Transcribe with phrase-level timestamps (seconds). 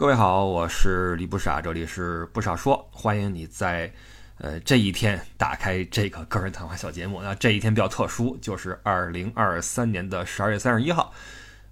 [0.00, 3.92] 各位好，我是李不傻，这里是不傻说，欢迎你在
[4.38, 7.20] 呃这一天打开这个 个人谈话小节目。
[7.20, 11.12] 那这一天比较特殊，就是二零二三年的十二月三十一号。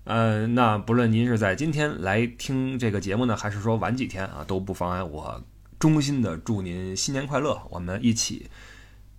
[0.05, 5.43] 呃，那不论您是在今天来听这个节目呢，还是说晚几天啊，都不妨碍我
[5.79, 7.59] 衷心的祝您新年快乐。
[7.71, 8.47] 我们一起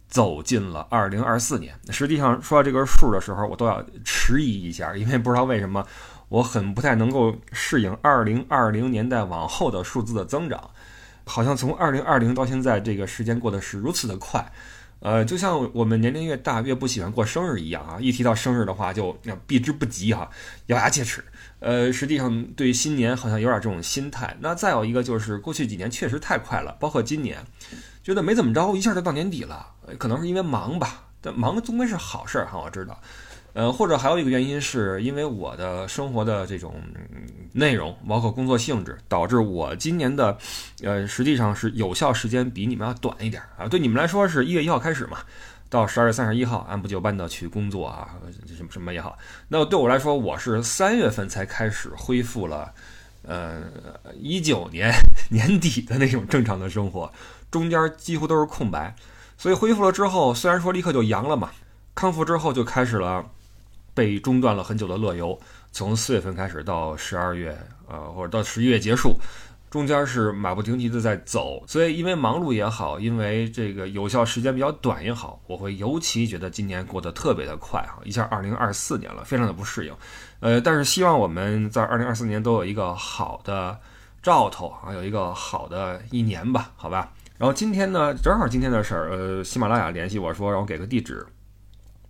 [0.07, 1.73] 走进了二零二四年。
[1.89, 5.83] 实际上说到这个数的时候，我都要迟疑一下，因为不知道为什么。
[6.29, 10.69] 我很不太能够适应二零二零年代往后的数字的增长，
[11.25, 14.51] 好像从二零二零到现在，这个时间过得是如此的快，
[14.99, 20.29] 呃，就像我们年龄越大越不喜欢过生日一样啊，一提到生日的话就避之不及哈，
[20.67, 21.23] 咬牙切齿。
[21.59, 24.37] 呃，实际上对新年好像有点这种心态。
[24.39, 27.43] 那再有一个就是过去几年确实太快了，包括今年，
[28.01, 29.67] 觉得没怎么着，一下就到年底了，
[29.97, 32.97] 可能是因为忙吧，但忙终归是好事儿哈，我知道。
[33.53, 36.75] 呃，或者还有一个原因，是因为我的生活的这种
[37.51, 40.37] 内容，包括工作性质，导致我今年的，
[40.83, 43.67] 呃，实际上是有效时间比你们要短一点啊。
[43.67, 45.17] 对你们来说是一月一号开始嘛，
[45.67, 48.09] 到十二月三十一号按部就班的去工作啊，
[48.55, 49.17] 什么什么也好。
[49.47, 52.71] 那对我来说，我是三月份才开始恢复了，
[53.23, 53.63] 呃，
[54.19, 54.93] 一九年
[55.29, 57.11] 年底的那种正常的生活，
[57.49, 58.95] 中间几乎都是空白。
[59.37, 61.49] 所以恢复了之后，虽然说立刻就阳了嘛，
[61.95, 63.25] 康复之后就开始了。
[63.99, 65.37] 被中断了很久的乐游，
[65.73, 67.53] 从四月份开始到十二月，
[67.85, 69.13] 呃，或者到十一月结束，
[69.69, 71.61] 中间是马不停蹄的在走。
[71.67, 79.93] 所以因为忙碌也好，因为这个有效时间比较短也好，我会尤其觉得今年过得特别的快哈，一下二零二四年了，非常的不适应。
[80.39, 83.77] 呃，但是希望我们在二零二四年都有一个好的
[84.23, 87.11] 兆头啊，有一个好的一年吧，好吧。
[87.37, 91.27] 然后今天呢，正好今天的事儿，呃，喜马拉雅联系我说让我给个地址。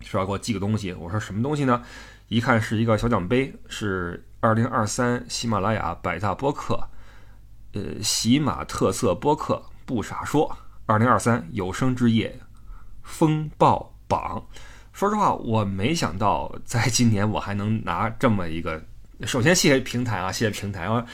[0.02, 1.84] 说要给我寄个东西，我说什么东西呢？
[2.28, 6.90] 一看是一个小奖杯，是二零二三喜马拉雅百大播客，
[7.74, 12.40] 呃，喜马特色播客不傻说二零二三有生之夜
[13.02, 14.46] 风暴榜。
[14.94, 18.84] 说实话，我没想到在今年我还能拿这么一个。
[19.26, 21.06] 首先谢谢平台啊，谢谢平台啊，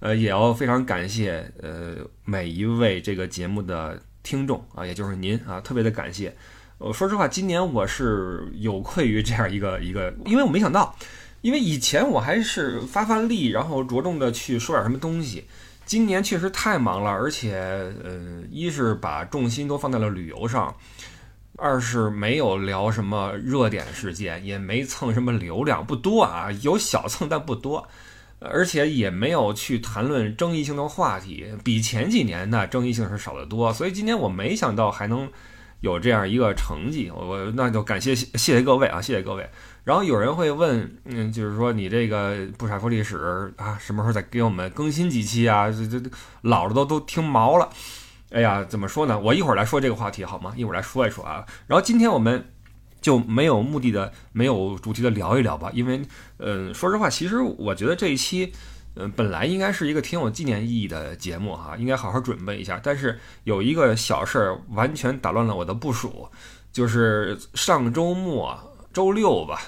[0.00, 6.34] 呃，也要非常感谢呃每一位这个节目的听众啊，也就是您啊，特别的感谢。
[6.78, 10.94] 我说实话，今年我是有愧于这样一个一个，因为我没想到，
[11.40, 15.44] 因为以前我还是发发力，然后着重的去说点什么东西。
[15.86, 17.54] 今年确实太忙了，而且，
[18.02, 20.74] 呃，一是把重心都放在了旅游上，
[21.56, 27.86] 二是没有聊什么热点事件，也没蹭什么流量，不多啊，有小蹭但不多，
[28.40, 33.72] 而且也没有去谈论争议性的话题，比前几年那争议性是少得多。
[33.72, 35.30] 所以今年我没想到还能。
[35.84, 39.46] 有这样一个成绩，我我那就感谢谢谢各位啊，谢谢各位。
[39.84, 45.70] 然后有人会问，嗯，就是说你这个不傻说历史啊，什么时候再给我们更新几期啊？
[45.70, 47.68] 这这老了都都听毛了。
[48.30, 49.20] 哎呀，怎么说呢？
[49.20, 50.54] 我一会儿来说这个话题好吗？
[50.56, 51.44] 一会儿来说一说啊。
[51.66, 52.46] 然后今天我们
[53.02, 56.00] 就没有目的的、没有主题的聊一聊吧，因为，
[56.38, 58.54] 嗯，说实话，其实我觉得这一期。
[58.96, 62.80] 嗯，本来应该是一个挺有纪念意义的节目哈，应该好好准备一下。
[62.82, 66.28] 但是有一个小事儿完全打乱了我的部署，
[66.72, 68.56] 就是上周末
[68.92, 69.60] 周六吧，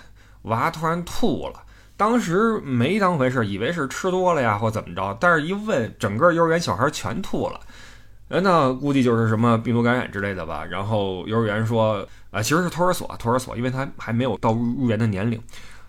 [0.43, 1.63] 娃突然吐了。
[1.97, 5.17] 当时没当回事，以为是吃多了呀或怎么着。
[5.19, 7.59] 但是一问，整个幼儿园小孩全吐了。
[8.29, 10.65] 那估计就是什么病毒感染之类的吧。
[10.65, 15.41] 然后幼儿园说，啊，其实是托儿所，托儿所，因为他还没有到入园的年龄。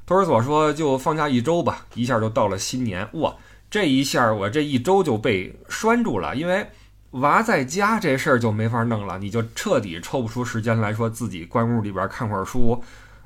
[0.07, 3.35] 托儿所说就放假一周吧，一下就到了新年哇！
[3.69, 6.65] 这一下我这一周就被拴住了，因为
[7.11, 12.81] 娃在家这事儿就没法弄了，你就彻底抽不出时间来说自己关屋里边看会儿书，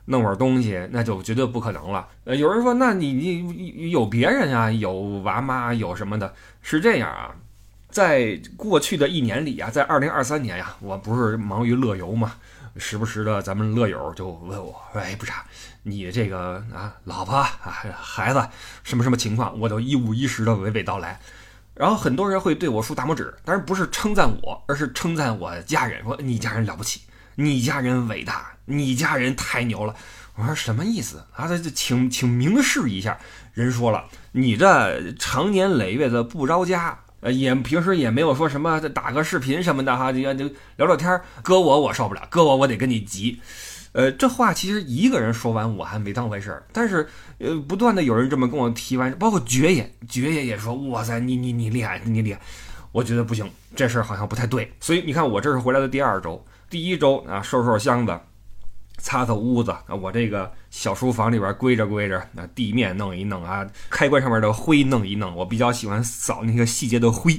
[0.06, 2.08] 弄会儿东西，那就绝对不可能了。
[2.24, 4.92] 呃，有人说那你你有别人啊，有
[5.24, 6.34] 娃妈有什么的？
[6.64, 7.36] 是这样啊，
[7.92, 12.34] 在过去的一年里啊，在二零二三年呀，我不是忙于乐游嘛，
[12.78, 15.46] 时不时的咱们乐友就问我，哎，不傻。
[15.84, 17.50] 你这个啊，老婆啊，
[18.00, 18.48] 孩子
[18.84, 21.20] 什么什么情况，我都一五一十的娓娓道来。
[21.74, 27.02] 然后很多人会对我竖大拇指，但是不是称赞我，而是称赞我家人，说你家人了不起，
[27.36, 29.96] 你家人伟大，你家人太牛了。
[30.36, 31.48] 我说什么意思啊？
[31.48, 33.18] 这请请明示一下。
[33.54, 40.46] 人说了，你这长年累月的不着家，呃，也平时也没有说什么打个视频什么的哈，就就
[40.78, 41.20] 聊聊天。
[41.42, 43.42] 搁我我受不了，搁我我得跟你急。
[43.94, 47.08] 呃，这话其实一个人说完我还没当回事儿，但是
[47.40, 52.40] 呃，不断的有人这么跟我提完，包括爵爷，爵爷也说，哇塞，你你你厉害，你厉害，
[52.92, 58.18] 我觉得不行，这事儿好像不太对，所以你看我这是回来的第二周，第一周啊，收拾收拾箱子，
[58.98, 67.38] 擦擦屋子啊，我这个小书房里边归着归着，那地面弄一弄啊，开关上面的灰弄一弄，我比较喜欢扫那个细节的灰，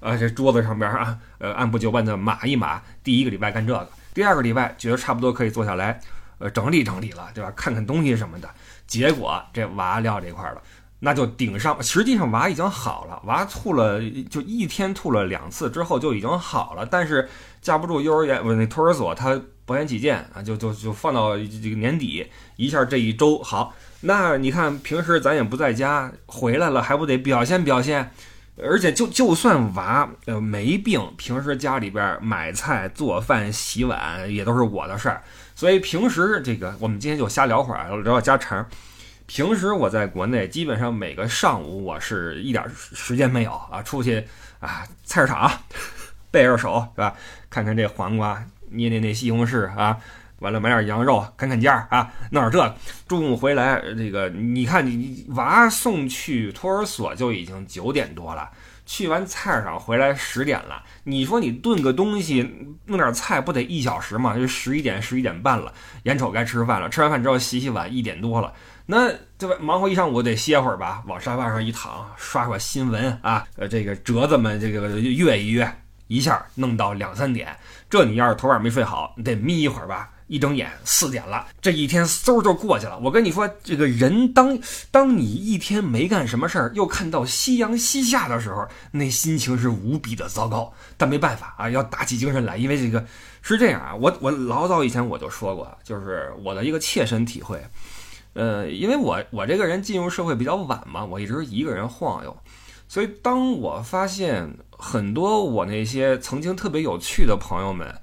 [0.00, 2.82] 啊，这桌子上边啊，呃，按部就班的码一码。
[3.02, 6.00] 第一个礼拜干这个，第二个礼拜觉得差不多可以坐下来，
[6.38, 7.52] 呃，整理整理了，对吧？
[7.56, 8.48] 看看东西什么的。
[8.86, 10.62] 结果这娃撂这块了，
[11.00, 11.82] 那就顶上。
[11.82, 14.00] 实际上娃已经好了，娃吐了
[14.30, 17.28] 就一天吐了两次之后就已经好了，但是
[17.60, 19.38] 架不住幼儿园不那托儿所他。
[19.66, 23.74] 保险起见啊，就就就放到这个年底一下这一周好。
[24.02, 28.10] 那你看平时咱也不在家，回来了还不得表现表现？
[28.56, 35.22] 而且就就算娃呃没病，平时家里边买菜、做饭、洗碗也都是我的事儿。
[35.54, 38.66] 所以平时这个我们今天就瞎聊会儿，聊聊家常。
[39.26, 44.24] 平时我在国内基本上每个上午我是一点时间没有啊，出去
[44.60, 45.50] 啊菜市场
[46.30, 47.14] 背着手是吧？
[47.48, 48.44] 看看这黄瓜。
[48.70, 49.96] 捏捏那西红柿啊，
[50.40, 52.74] 完了买点羊肉，砍砍价啊，弄点这。
[53.06, 58.50] 中午回来，这个你看你娃送去托儿所就已经九点多了，
[58.84, 60.82] 去完菜市场回来十点了。
[61.04, 62.42] 你说你炖个东西，
[62.86, 64.36] 弄点菜不得一小时吗？
[64.36, 65.72] 就十一点十一点半了，
[66.02, 66.88] 眼瞅该吃饭了。
[66.88, 68.52] 吃完饭之后洗洗碗，一点多了。
[68.86, 71.02] 那这不忙活一上午得歇会儿吧？
[71.06, 75.70] 往沙发上一躺，刷刷新闻啊，呃，这个折子们这个阅一阅。
[76.06, 77.56] 一下弄到两三点，
[77.88, 80.10] 这你要是头晚没睡好，你得眯一会儿吧。
[80.26, 82.98] 一睁眼四点了，这一天嗖就过去了。
[82.98, 84.58] 我跟你说，这个人当
[84.90, 90.72] 当你一天没干什么事儿，又看到夕阳西下的时候，那心情是无比的糟糕。
[90.96, 93.04] 但没办法啊，要打起精神来，因为这个
[93.42, 93.94] 是这样啊。
[93.94, 97.62] 我我老早以前我就说过，就是我的一个切身体会。
[98.32, 102.36] 呃，因为我我这个人进入社会比较晚嘛，我一直一个人晃悠，
[102.88, 104.56] 所以当我发现。
[104.76, 107.94] 很多我那些曾经特别有趣的朋友们，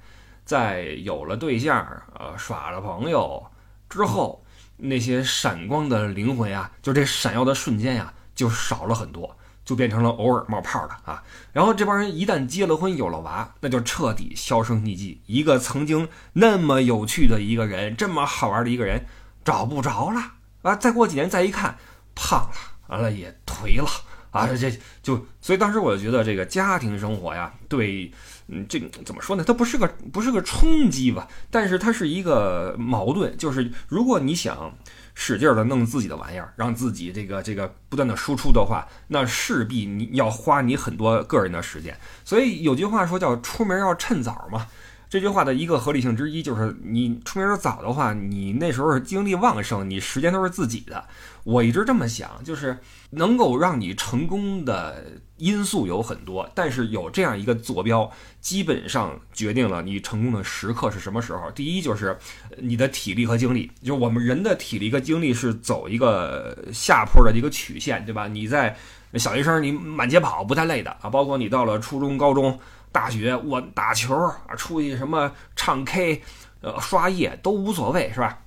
[0.52, 1.88] 在有了对象、
[2.20, 3.42] 呃耍了朋友
[3.90, 4.44] 之后，
[4.76, 9.34] 那些闪光的灵魂呀，就这闪耀的瞬间呀，就少了很多，
[9.64, 11.24] 就变成了偶尔冒泡的啊。
[11.54, 15.22] 然后这帮人一旦结了婚、有了娃，那就彻底销声匿迹。
[15.26, 19.06] 一个曾经那么有趣的一个人，这么好玩的一个人，
[19.46, 20.22] 找不着了
[20.64, 20.76] 啊！
[20.76, 21.78] 再过几年再一看，
[22.14, 22.56] 胖了，
[22.88, 23.90] 完了也颓了。
[24.32, 24.72] 啊，这
[25.04, 28.10] 就所以当时我就觉得这个家庭生活呀，对，
[28.52, 29.44] 嗯，这怎么说呢？
[29.44, 33.36] 它不是个不是个冲击吧，但是它是一个矛盾。
[33.38, 34.74] 就是如果你想
[35.16, 41.98] 使劲的弄自己的玩意儿，让自己这个这个不断的输出的话，那势必你要花你很多个人的时间。
[42.26, 44.68] 所以有句话说叫“出门要趁早”嘛。
[45.10, 51.06] 这句话的一个合理性之一就是，你出名早的话，你那时候精力旺盛，你时间都是自己的。
[51.44, 52.78] 我一直这么想，就是
[53.12, 55.06] 能够让你成功的
[55.38, 61.52] 因素有很多，但是有这样一个坐标，基本上决定了你成功的时刻是什么时候。
[61.52, 62.18] 第一就是
[62.58, 68.28] 你的体力和精力，就我们人的体力和精力是走一个下坡的一个曲线，对吧？
[68.28, 68.76] 你在
[69.16, 72.60] 小学生你满街跑不太累的啊，包括你到了初中、高中。
[72.94, 76.22] 大学我打球啊，出去什么唱 K，
[76.60, 78.38] 呃，刷夜都无所谓，是吧？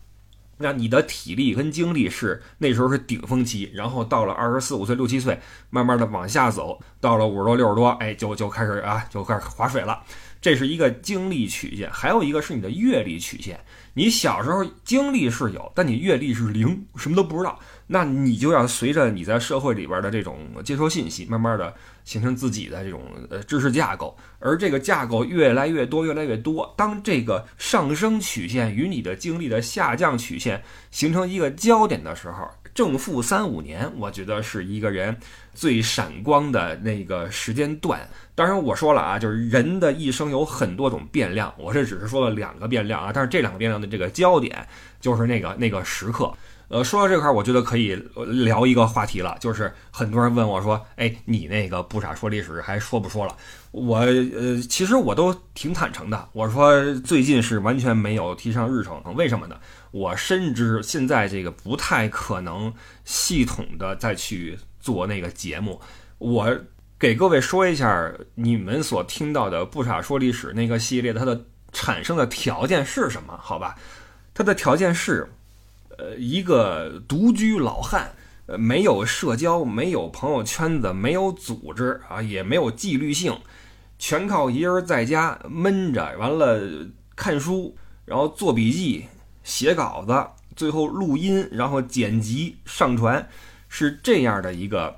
[0.59, 5.39] 那你的体力跟精力是那时候是顶峰期，然后到了二十四五岁、六七岁，
[5.71, 10.03] 慢慢的往下走，到了五十多、六十多，哎，就就开始啊，就开始划水了。
[10.41, 13.59] 这是一个精力曲线，还有一个是你的阅历曲线。
[13.95, 17.59] 你小时候精力是有，但你阅历是零，什么都不知道。
[17.87, 24.17] 那你就要随着你在社会里边的这种接收信息，慢慢的形成自己的这种呃知识架构。
[24.39, 26.73] 而这个架构越来越多，越来越多。
[26.77, 35.17] 当这个上升曲线与你的经历的下降曲线形成一个焦点的时候，正负三五年，我觉得是一个人
[35.55, 38.01] 最闪光的那个时间段。
[38.35, 44.67] 当然我说了啊，就是人的一生有很多种变量，我这只是说了两个变量啊，但是这两个变量的这个焦点
[45.01, 46.33] 就是那个那个时刻。
[46.75, 47.95] 呃，说到这块儿，我觉得可以
[48.27, 53.37] 聊一个话题了，就是很多人问我说：“哎，你那个不傻说历史还说不说了？”
[53.71, 59.55] 我呃，其实我都挺坦诚的，我说最近是完全没有提上日程，为什么呢？
[59.93, 65.81] 我深知现在这个不太可能系统的再去做那个节目。
[66.19, 66.59] 我
[66.99, 71.41] 给各位说一下，你们所听到的不傻说历史那个系列，它的
[71.73, 73.39] 产生的条件是什么？
[73.41, 73.77] 好吧，
[74.35, 75.33] 它的条件是。
[75.99, 78.13] 呃，一个独居老汉，
[78.47, 83.37] 呃，没有社交，没有朋友圈子，没有组织啊，也没有纪律性，
[83.99, 86.61] 全靠一人在家闷着，完了
[87.15, 89.07] 看书，然后做笔记、
[89.43, 93.29] 写稿子，最后录音，然后剪辑上传，
[93.69, 94.95] 是这样的一个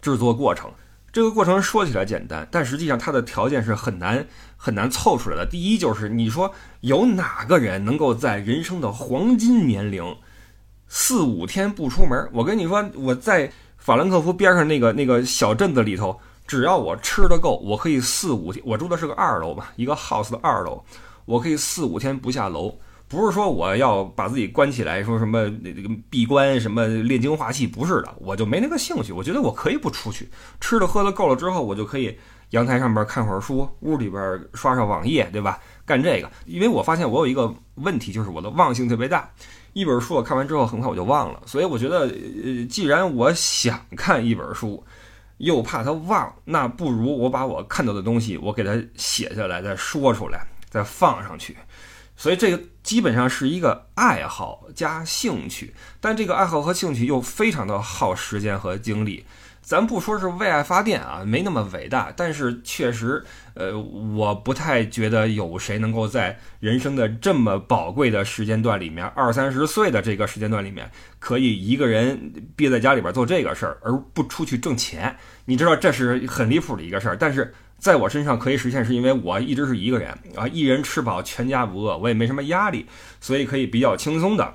[0.00, 0.70] 制作过程。
[1.12, 4.24] 这个过程说起来简单，但实际上它的条件是很难
[4.56, 5.44] 很难凑出来的。
[5.44, 6.52] 第一就是你说
[6.82, 10.16] 有哪个人能够在人生的黄金年龄
[10.86, 12.28] 四五天不出门？
[12.32, 18.62] 我跟你说，我在法兰克福边上那个那个小镇子里头，只要我吃的够，我可以四五天。
[18.66, 20.84] 我住的是个二楼吧，一个 house 的二楼，
[21.24, 22.76] 我可以四五天不下楼。
[23.10, 29.12] 不是说我要把自己关起来，说什么那个闭关什么炼精化气，不是的，我就没那个兴趣。
[29.12, 30.28] 我觉得我可以不出去，
[30.60, 32.16] 吃的喝的够了之后，我就可以
[32.50, 35.58] 阳台上边看会儿书，屋里边刷刷网页，对吧？
[35.84, 39.28] 干这个，因为我发现我有一个问题，就是我的忘性特别大，
[39.72, 41.42] 一本书我看完之后很快我就忘了。
[41.46, 44.80] 所以我觉得，呃，既然我想看一本书，
[45.38, 51.56] 又怕它忘，那不如我把我看到的东西，我给它写下来，再说出来，再放上去。
[52.14, 59.24] 所以这个基本上是一个爱好加兴趣，但这个爱好和兴趣又非常的耗时间和精力。
[59.62, 63.22] 咱不说是为爱发电啊，没那么伟大，但是确实，
[63.54, 75.14] 呃，我不太觉得有谁能够在人生的这么宝贵的时间段里面，二三十岁的这个时间段里面，可以一个人憋在家里边做这个事儿，而不出去挣钱。
[75.44, 77.54] 你知道这是很离谱的一个事儿，但是。
[77.80, 82.84] 在我身上可以实现，是因为我一直是一个人啊，一人吃饱全家不饿，我也没什么压力，
[83.20, 84.54] 所以可以比较轻松的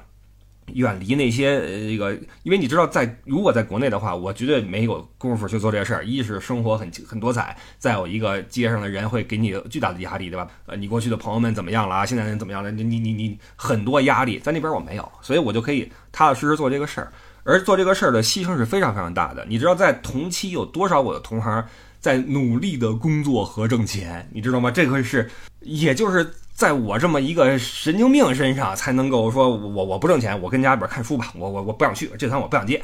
[0.73, 2.13] 远离那些呃这个，
[2.43, 6.05] 因为你知道，在如果在国内的话，我绝对没有功夫去做这事儿。
[6.05, 10.47] 一是生活很很多彩，再有一个街上的人会给你巨大的压力，对吧？
[10.65, 12.05] 呃，你过去的朋友们怎么样了啊？
[12.05, 12.71] 现在人怎么样了？
[12.71, 17.11] 你你你你很多压力，在那边我没有，所以我就可以踏踏实实做这个事儿。
[17.43, 19.45] 而做这个事儿的牺牲是非常非常大的。
[19.47, 21.63] 你知道，在同期有多少我的同行？
[22.05, 24.69] 在努力的工作和挣钱，你知道吗？
[24.69, 25.27] 这个是，
[25.61, 32.79] 也就是在我这么一个神经病身上才能够说，我我不挣钱，我跟家里边看书吧，我我我不想去这团，我不想接。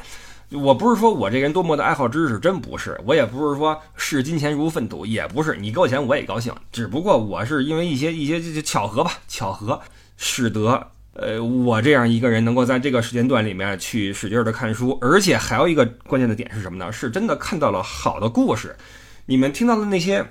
[0.50, 3.00] 我不是说我这人多么的爱好知识，真不是。
[3.06, 5.56] 我也不是说视金钱如粪土，也不是。
[5.56, 9.80] 你给我钱我也高兴，只不过我是因为一些一些巧合吧，巧合
[10.16, 16.90] 使得呃我这样一个人能够在这个时间段里面去使劲的看书，而且还有一个关键的点是什么呢？
[16.90, 18.74] 是真的看到了好的故事。
[19.26, 20.24] 你们听到的那些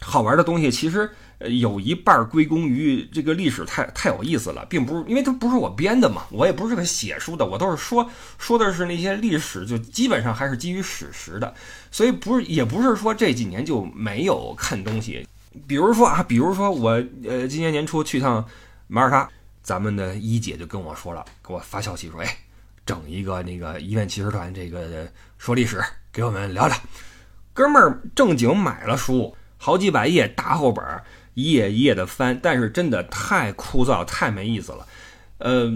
[0.00, 11.54] 好玩的东西，其实有一半归功于这个历史太太有意思了，并不是因为它不是我编的嘛，我也不是个写书的，我都是说 说的是那些历史，就基本上还是基于史实的，
[11.90, 15.26] 所以不是也不是说这几年就没有看东西，
[15.66, 16.90] 比如说啊，比如说我
[17.24, 18.44] 呃今年年初去趟
[18.86, 19.28] 马耳他，
[19.62, 22.36] 咱们的一姐就跟我说了，给我发消息说，哎，
[22.84, 25.06] 整一个那个医院骑士团这个
[25.38, 26.76] 说历史，给我们聊聊。
[27.56, 30.84] 哥们儿正经买了书，好几百页大厚本，
[31.32, 34.86] 一页一页的翻，但是真的太枯燥，太没意思了。
[35.38, 35.72] 呃，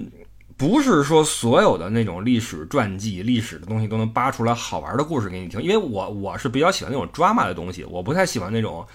[0.58, 8.86] 不是说所有的那种历史传记、历史的东西都能扒出来好玩的故事给你听，因为我我是比较喜欢那种 drama 的东西，我不太喜欢那种。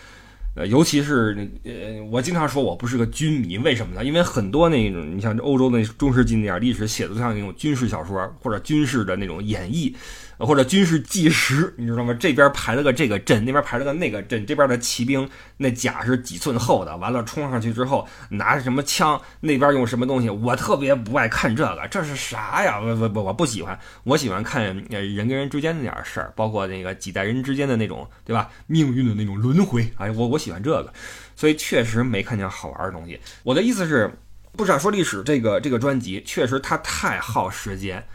[0.57, 4.05] 呃，尤其是呃，我经常说我不是个军迷，为什么呢？
[4.05, 9.93] 因为很多那种，你像欧洲那中世纪那样历史写的，像那种军事小说或者军事的那种演绎。
[10.37, 12.13] 或者军事纪实，你知道吗？
[12.13, 14.45] 这边排了个这个阵，那边排了个那个阵。
[14.45, 20.29] 这边的骑兵那甲是几寸厚的，完了冲上去之后拿着什么枪，那边用什么东西？
[20.29, 22.79] 我特别不爱看这个，这是啥呀？
[22.81, 28.49] 我我我我不喜欢，我喜欢看人跟人之间那点事儿，包括那个几代人之间的那种，对吧？
[28.67, 29.89] 命运的那种轮回。
[29.97, 30.93] 哎，我我喜欢这个，
[31.35, 33.19] 所以确实没看见好玩的东西。
[33.43, 34.11] 我的意思是，
[34.51, 38.05] 不想说历史这个这个专辑，确实它太耗时间。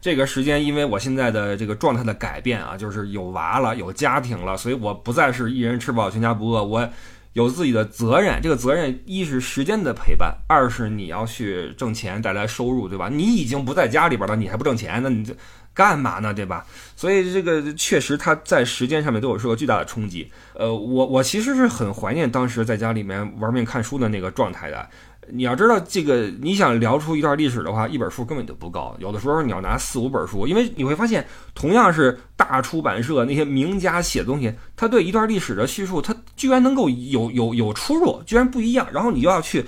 [0.00, 6.88] 这个时间，因为我现在的这个状态的改变啊，就是有娃了，有家庭了，所以我不再是一人吃饱全家不饿，我
[7.34, 8.40] 有自己的责任。
[8.42, 13.08] 这个责任一是时间的陪伴，二是你要去挣钱带来收入，对吧？
[13.10, 15.34] 你已经不在家里边了，你还不挣钱，那你这
[15.74, 16.64] 干嘛呢，对吧？
[16.96, 20.30] 所以这个确实它在时间上面对我是个巨大的冲击。
[20.54, 24.88] 呃，我我其实是很怀念当时在家里面玩命看书的那个状态的。
[25.32, 28.96] 你要知道，这个你想聊出一段历史的话，一本书根本就不够。
[28.98, 31.24] 有的时候你要拿四五本书，因为你会发现，
[31.54, 38.88] 同样是大出版社那些名家写的东西，他对一段历史的叙述，他居然能够有有有出入，居然不一样。
[38.92, 39.64] 然后你就要去，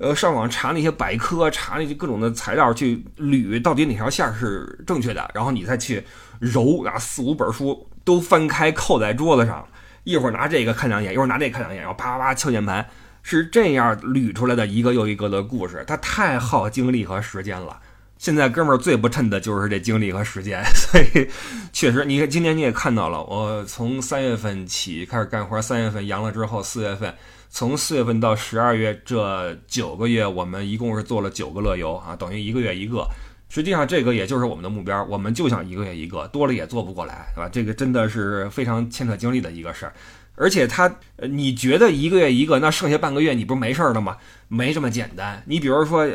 [0.00, 6.02] 呃，上网查那些百科，查那些各种的材料，去捋到底哪条线是正确的，然后你再去
[6.38, 9.68] 揉啊，四五本书都翻开扣在桌子上，
[10.04, 12.84] 一会儿拿这个看两眼，一会儿拿这个看两眼，然后啪啪啪敲键盘。
[13.22, 17.78] 是这样捋出来的一个又一个的故事，它太耗精力和时间了。
[18.16, 21.28] 现在哥们儿最不趁的就是这精力和时间， 所以
[21.70, 27.14] 确实，你看今年你也看到了，我从三月份起开始干活，三月份阳了之后，四月份，
[27.52, 33.04] 从四月份到十二月这九个月，我们一共是做了九个乐游啊，等于一个月一个。
[33.48, 37.50] 实际上，这个也就是我们的目标，我们就想一个月一个，多了也做不过来，对吧？
[37.52, 39.92] 这个真的是非常牵扯精力的一个事儿。
[40.36, 40.90] 而且他，
[41.28, 44.16] 你觉得一个月一个，那剩下半个月你不是没事儿了吗？
[44.46, 45.42] 没这么简单。
[45.44, 46.06] 你比如说，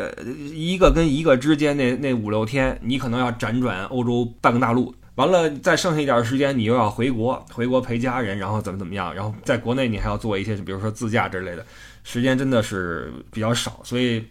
[0.54, 11.65] 一个跟一个之间那那五六天，你可能要辗转欧洲半个大陆，完了再剩下一点时间，你又要回国，回国陪家人，然后怎么怎么样，然后在国内你还要做一些，比如说自驾之类的，
[12.03, 14.25] 时间真的是比较少，所以。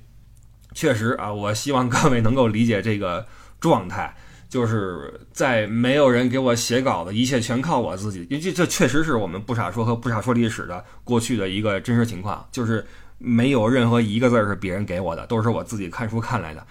[0.76, 3.25] 确实啊，我希望各位能够理解这个
[3.61, 4.12] 状态，
[4.49, 8.26] 就是在没有人给我写稿子，一切全靠我自己。
[8.29, 12.85] 因为这这确实是我们不傻说和不傻说历史的过去的一个真实情况，就是
[13.19, 16.67] 没有任何一个字是别人给我的，都是我自己看书看来的。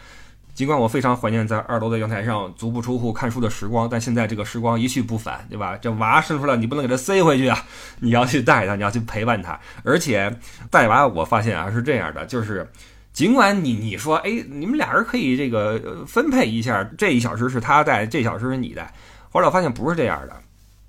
[0.54, 5.78] 尽管我非常怀念在二楼的阳台上足不出户看书的时光，但现在这个时光一去不返，对吧？
[5.82, 7.64] 这娃生出来你不能给他塞回去啊，
[8.00, 9.60] 你要去带他，你要去陪伴他。
[9.84, 10.36] 而且
[10.70, 12.70] 带娃，我发现啊是这样的，就是。
[13.14, 18.92] 尽管你你说，哎，你们俩人可以这个分配一下，这一小时是他带，这小时是你带。
[19.30, 20.36] 后来我发现不是这样的，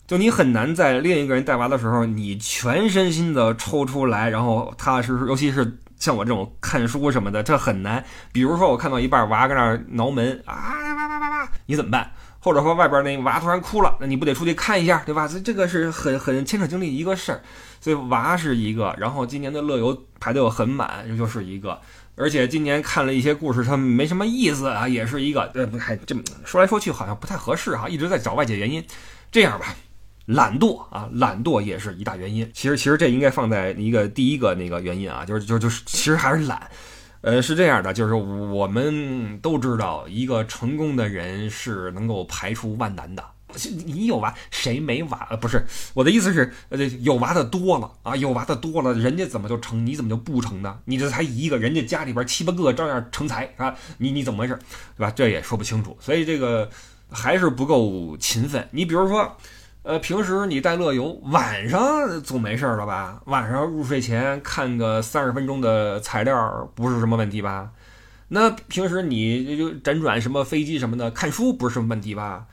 [0.06, 8.04] 就你很难在另一个人带娃的时候，你全身心的抽出来，然后踏踏实实，尤其是像我这种看书什么的，这很难。
[8.32, 12.10] 比如说我看到一半，娃搁那挠门啊，哇哇哇哇，你怎么办？
[12.40, 15.26] 或者说外边那娃突然哭了，那你不得出去看一下，对吧？
[15.26, 17.40] 这这个是很很牵扯精力一个事儿。
[17.80, 21.80] 所以娃是一个，然后今年的乐游排的又很满，这就是一个。
[22.16, 28.84] 而且今年看了一些故事，它没什么意思啊，也是一个呃，不太这么说来说去好像不太合适哈，一直在找外界原因。
[29.32, 29.74] 这样吧，
[30.26, 32.50] 懒惰啊，懒惰也是一大原因。
[32.54, 36.70] 其实其实这应该放在一个第一个那个原因啊，就是就就是其实还是懒。
[37.20, 43.24] 呃，是这样的，就是我们都知道，一个成功的人是能够排除万难的。
[43.86, 45.28] 你有娃，谁没娃？
[45.30, 45.64] 呃不是
[45.94, 49.86] 我的意思是，呃，有娃的多了啊，有娃的多了，人家怎么就成？
[49.86, 50.76] 你怎么就不成呢？
[50.86, 53.74] 你这才一个人家家里边七八个照样成才啊！
[53.98, 54.58] 你你怎么回事？
[54.98, 55.12] 对吧？
[55.14, 56.68] 这也说不清楚，所以这个
[57.08, 58.68] 还是不够勤奋。
[58.72, 59.36] 你比如说，
[59.84, 63.20] 呃，平时你带乐游，晚上总没事了吧？
[63.26, 67.70] 晚上入睡前看个三十分钟的材料，不是什么问题吧？
[68.28, 72.46] 那平时你就辗转什么飞机什么的，看书不是什么问题吧？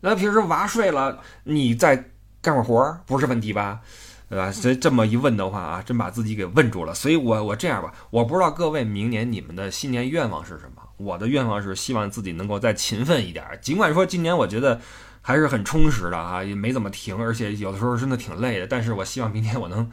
[0.00, 2.04] 那平时娃睡了，你再
[2.40, 3.80] 干会活儿不是问题吧？
[4.28, 4.52] 对吧？
[4.52, 6.94] 所以这么一问的话啊，真把自己给问住了。
[6.94, 10.82] 所以我我这样吧，我不知道各位明年你们的新年愿望是什么？
[10.98, 13.44] 我的愿望是希望自己能够再勤奋一点。
[13.60, 14.80] 尽管说今年我觉得
[15.26, 18.66] 还是很充实的啊，也没怎么停，而且有的时候真的挺累的。
[18.68, 19.90] 但是我希望明天我能，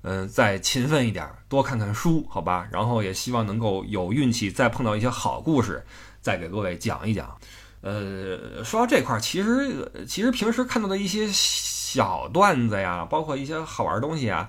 [0.00, 2.66] 嗯，再勤奋一点，多看看书，好吧？
[2.72, 5.84] 然后也希望能够有运气再碰到一些好故事，
[6.22, 7.36] 再给各位讲一讲。
[7.82, 14.48] 呃，说到这块儿，其实其实平时看到的一些小段子呀，包括一些好玩的东西啊，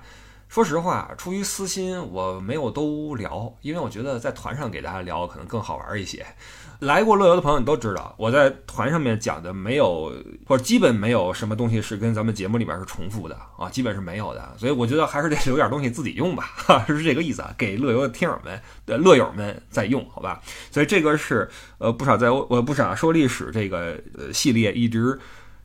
[0.54, 6.24] 说实话，出于私心，我没有都聊，因为我觉得在团上给大家聊可能更好玩一些。
[6.78, 10.12] 来过乐游的朋友，你都知道，我在团上面讲的没有，
[10.46, 14.54] 或者基本没有什么东西是跟咱们节目里边是重复的啊，基本是没有的。
[14.56, 20.40] 所以我觉得还是得 留点东西自己用吧，哈， 是这个意思啊，给乐游的听友们、的乐友们在用，好吧？
[20.70, 25.18] 所以这个是呃，不少在我不少说历史这个呃系列一直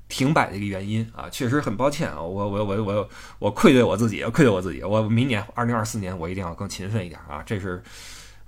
[0.10, 7.82] 停摆的一个原因啊，确实很抱歉啊，我我我我我愧对我自己，愧对我自己，我明年二零二四年我一定要更勤奋一点啊，这是。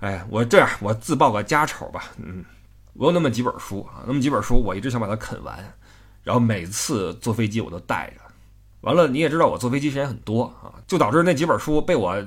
[0.00, 2.06] 哎，我这样，我自报个家丑吧。
[2.16, 2.44] 嗯，
[2.94, 5.56] 我有那么几本书啊，那么几本书，我一直想把它啃完。
[6.24, 8.20] 然后每次坐飞机我都带着。
[8.80, 12.20] 完了，你也知道我坐飞机时间很多啊，就导致那几本书被我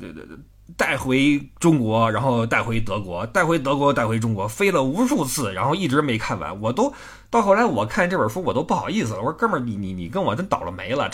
[0.76, 6.60] 带回中国，然后带回德国，带回德国，带回中国，飞了无数次，然后一直没看完。
[6.62, 6.94] 我都
[7.30, 9.20] 到后来，我看这本书我都不好意思了。
[9.20, 11.10] 我说哥们儿，你你你跟我真倒了霉了。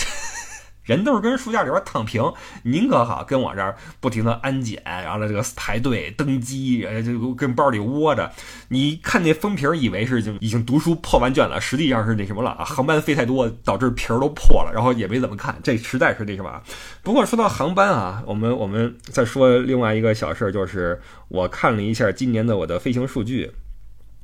[0.91, 2.21] 人都是跟书架里边躺平，
[2.63, 8.29] 您可好，跟我这儿不停的安检，然后呢这个排队登机，呃，就跟包里窝着。
[8.67, 12.65] 你看那封皮儿，以为是就已经读书破完卷了，实际上是那什么了啊？
[12.75, 15.57] 航班飞太多，导致皮儿都破了，然后也没怎么看。
[15.63, 16.61] 这实在是那什么。
[17.01, 20.99] 不过说到航班啊，我们我们再说另外一个小事儿，就是
[21.29, 23.49] 我看了一下今年的我的飞行数据，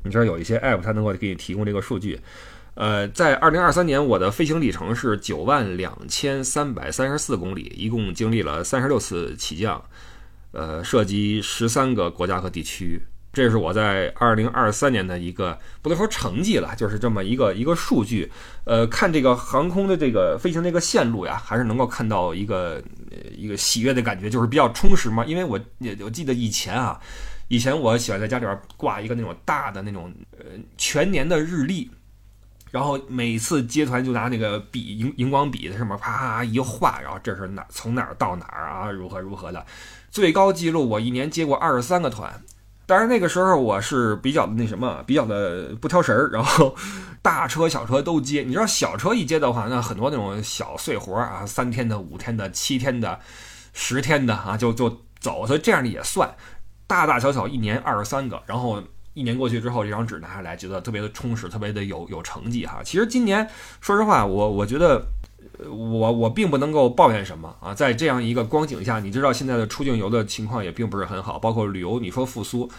[0.03, 2.19] 你知道有一些 app 它能够给你提供这个数据。
[2.77, 9.83] 呃，在二零二三年，我的飞行里程是九万两千三百三十四公里，一共经历了三十六次起降，
[10.51, 13.01] 呃，涉及十三个国家和地区。
[13.33, 18.31] 这是我在二零二三年的一个不能说成绩了，就是这么一个一个数据。
[18.63, 22.79] 呃，看这个航空的这个飞行这个线路呀，还是能够看到一个
[23.35, 25.25] 一个喜悦的感觉，就是比较充实嘛。
[25.25, 26.99] 因为我也我记得以前啊，
[27.47, 30.45] 以前我喜欢在家里边挂一个那种大的那种呃
[30.77, 31.89] 全年的日历。
[32.77, 39.65] 然后每次接团就拿那个笔荧荧光笔在上面啪一画，然后这是哪从哪儿到哪儿啊，如何如何的，
[40.11, 42.31] 最高记录我一年接过二十三个团，
[42.85, 46.75] 当然那个时候我是比较的那什么，比较的不挑食儿，然后
[47.23, 48.43] 大车小车都接。
[48.43, 53.19] 你知道小车一接的话，那很多那种小碎活啊，三天的、五天的、七天的、
[53.73, 54.87] 十天的啊，就就
[55.19, 55.47] 走。
[55.47, 56.31] 所以这样的也算，
[56.85, 58.83] 大大小小一年二十三个，然后
[59.17, 62.81] 一年过去之后，这张纸拿下来，觉得特别的充实，特别的有有成绩哈。
[62.83, 63.49] 其实今年
[63.81, 65.07] 说实话，我我觉得。
[65.67, 72.69] 我我并不能够抱怨什么啊，在这样一个光景下，你知道现在的出境游的情况也并不是很好，包括旅游，你说复苏，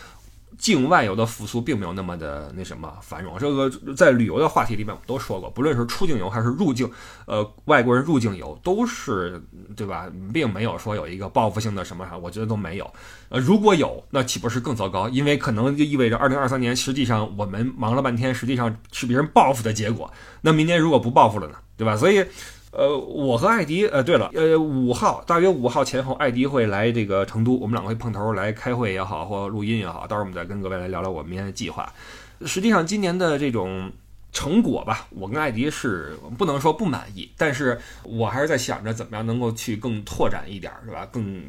[0.57, 3.39] 境外游的复苏并没有那么的那什么繁荣。
[3.39, 6.91] 这个在旅游的话题里面我们都说过，不论是出境游还是入境，
[7.27, 9.43] 呃，外国人入境游都是
[9.77, 12.91] 对吧，并没有说有一个报复性的什么，我觉得都没有。
[13.29, 15.09] 呃，如果有，那岂不是更糟糕？
[15.09, 20.13] 因为可能就意味着二零二三年实际上我们忙了半天，实际上是别人报复的结果。
[20.41, 21.97] 那明年如果不报复了呢，对吧？
[21.97, 22.25] 所以。
[22.71, 31.93] 呃，我和艾迪，呃，对了，呃，五号大约五号前后，艾迪会来这个成都，我们两个会碰头来开会也好，或录音也好，到时候我们再跟各位来聊聊我们明天的计划。
[32.45, 33.91] 实际上，今年的这种
[34.33, 41.07] 成果吧，我跟艾迪是不能说不满意，但是我还是在想着怎么样能够去更拓展一点，是吧？
[41.11, 41.43] 更。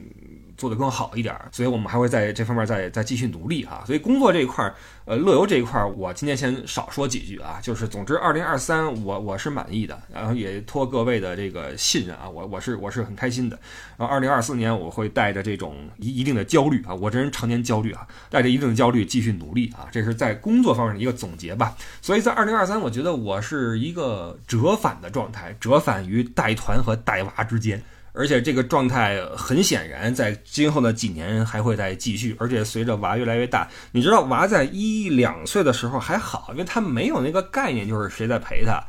[0.60, 3.82] 做得更好一点，所以我们还会在这方面再再继续努力啊。
[3.86, 7.60] 所以工作这一块儿，呃，乐游这一块儿，我今天先少说几句啊。
[7.62, 13.58] 就是总之，二零二三我我是满意的，然后也托各位的这个信任啊，我我是我是很开心的。
[13.98, 19.88] 然后二零二四年我会带着这种一一定的焦虑啊，我这人常年焦虑啊，带着一定的焦虑继续努力啊。
[19.92, 21.74] 这是在工作方面的一个总结吧。
[22.02, 27.82] 所以在二零二三，我觉得我是一个折返的状态，折返于带团和带娃之间。
[28.20, 32.36] 而且这个状态很显然，在今后的几年还会再继续。
[32.38, 38.84] 而且随着娃越来越大，你知道娃在一两岁的时候还好，因为他没有那个概念，就是谁在陪他，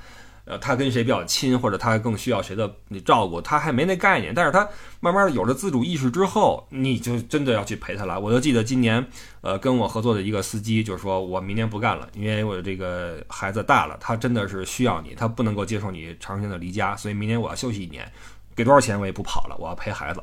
[0.46, 2.68] 呃，他跟谁比较亲，或者他更需要谁的
[3.04, 4.34] 照顾，他还没那概念。
[4.34, 8.18] 但是他慢慢有了自主意识之后，你就真的要去陪他了。
[8.18, 9.06] 我就记得今年，
[9.42, 18.10] 呃，跟我合作的一个司机就是说，我明年不干了，因为我这个孩子大了，他真的是需要你，他不能够接受你长时间的离家，所以明年我要休息一年。
[18.60, 20.22] 给多少钱我也不跑了，我要陪孩子，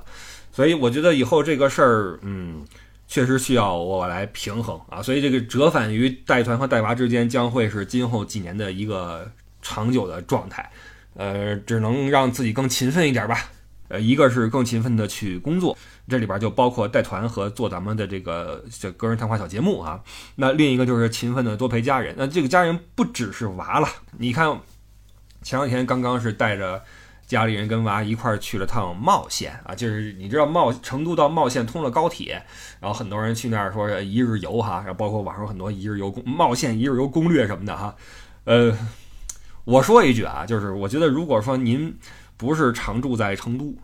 [0.51, 2.63] 所以我觉得以后这个事儿，嗯，
[3.07, 5.01] 确实需要我来平衡啊。
[5.01, 9.27] 所以这个折返于带团和带娃之间，将会是今后几年的一个
[9.63, 10.71] 长久的状态。
[11.15, 13.49] 呃，只能让自己更勤奋一点吧。
[13.87, 15.75] 呃，一个是更勤奋的去工作，
[16.07, 19.99] 这里边就包括带团和做咱们的这个这个人谈话小节目啊。
[20.35, 22.13] 那另一个就是勤奋的多陪家人。
[22.15, 24.61] 那这个家人不只是娃了，你看
[25.41, 26.83] 前两天刚刚是带着。
[27.27, 32.41] 家里人跟娃一块儿去了趟茂县啊，就是你知道茂成都到茂县通了高铁，
[32.79, 37.93] 然后很多人去那儿说一日游哈，然后包括网上很多一日游攻茂县一日游攻略什么的哈。
[38.45, 38.73] 呃，
[39.65, 41.93] 我说一句啊，就是我觉得如果说您
[42.37, 43.75] 不是常住在成都，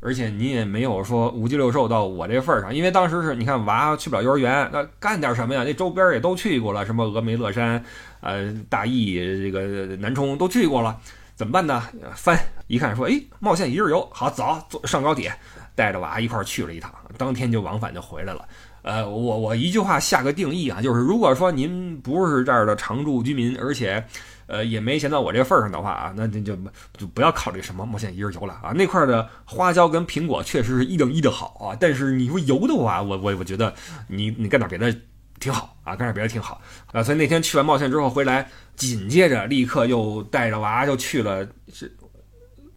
[0.00, 5.64] 而且您也没有说五鸡六兽到我这份儿上，因为当时是你看娃去不了幼儿园，那干点什么呀？
[5.64, 7.82] 那周边也都去过了，什么峨眉乐山、
[8.20, 11.00] 呃大邑、这个南充都去过了。
[11.40, 11.82] 怎么办呢？
[12.14, 15.34] 翻一看，说：“哎，茂县一日游，好，走，坐上高铁，
[15.74, 18.46] 带着娃一块去了一趟，当天就往返就回来了。”
[18.84, 24.04] 呃，我我一句话下个定义啊，就是如果说您不是这儿的常住居民，而且，
[24.48, 26.54] 呃，也没闲到我这份儿上的话啊，那那就
[26.98, 28.72] 就不要考虑什么冒险一日游了啊。
[28.74, 33.72] 那块的花椒跟苹果确实是一等一的好啊，但是你说游的话，我我我觉得
[34.08, 34.94] 你你干点别的。
[35.40, 36.60] 挺好啊，干点别的挺好
[36.92, 41.90] 啊，所以那天去完茂县之后回来，紧接着立刻又带着娃就去了是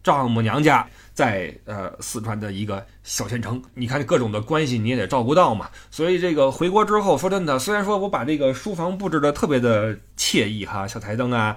[0.02, 3.62] 丈母娘家，在呃四川的一个小县城。
[3.74, 11.56] 你看各种的关系你也得照顾到嘛，所以这个回国之后，说真的，虽然说我把这个书房布置的特别的惬意哈，小台灯啊，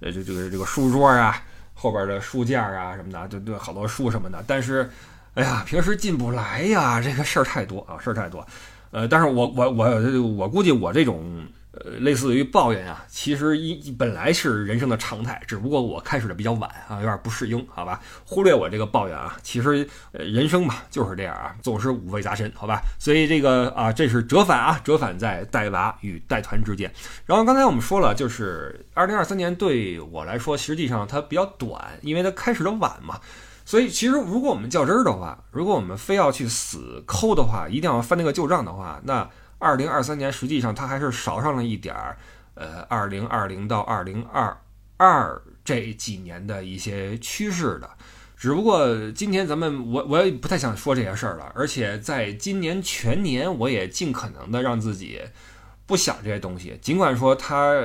[0.00, 1.42] 呃这这个这个书桌啊，
[1.74, 4.90] 后边的书架啊什么的，就对好多书什么的，但是
[5.34, 8.46] 哎呀，平时进不来呀，这个事儿太多啊，事儿太多。
[8.96, 19.36] 呃，但是我我我我估计我这种呃类似于抱怨啊，其实一本来是人生的常态，只不过我开始的比较晚啊，有点不适应，好吧，忽略我这个抱怨啊。
[19.42, 22.80] 其实呃人生嘛就是这样啊，总是五味杂陈，好吧。
[22.98, 26.90] 所以这个啊，这是折返啊，折返在带娃与带团之间。
[27.26, 33.20] 然后刚才我们说了，就是二零二三年对我来说，实际上它比较短，因为它开始的晚嘛。
[33.66, 42.16] 所以，其实如果我们较真儿的话，如果我们非要去死抠的话，一定要翻那个旧账的话，那二零二三年实际上它还是少上了一点儿，
[42.54, 44.56] 呃，二零二零到二零二
[44.96, 47.90] 二这几年的一些趋势的。
[48.36, 55.20] 只不过今天咱们我我也不太想说这些事儿了，而且在今年全年，我也尽可能的让自己
[55.86, 56.78] 不想这些东西。
[56.80, 57.82] 尽管说它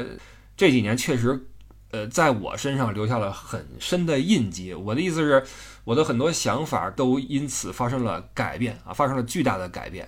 [0.55, 1.47] 这几年确实，
[1.91, 4.73] 呃，在我身上留下了很深的印记。
[4.73, 5.43] 我的意思是。
[5.83, 10.07] 我的很多想法都因此发生了改变啊，发生了巨大的改变。